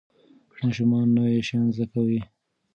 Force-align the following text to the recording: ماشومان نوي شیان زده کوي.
ماشومان 0.61 1.07
نوي 1.15 1.39
شیان 1.47 1.67
زده 1.75 1.85
کوي. 1.93 2.19